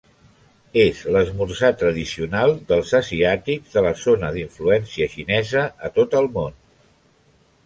[0.83, 6.61] És l'esmorzar tradicional dels asiàtics de la zona d'influència xinesa a tot el món.